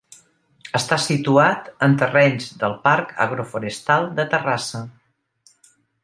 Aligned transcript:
Està 0.77 0.97
situat 1.01 1.67
en 1.87 1.97
terrenys 2.03 2.47
del 2.63 2.73
Parc 2.87 3.13
Agroforestal 3.25 4.09
de 4.21 4.25
Terrassa. 4.31 4.81